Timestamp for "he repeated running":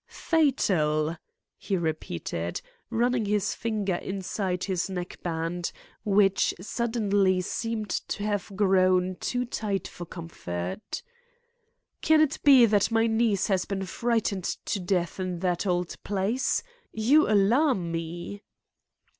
1.59-3.25